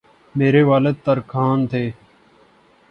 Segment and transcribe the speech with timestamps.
[0.35, 1.83] میرے والد ترکھان تھے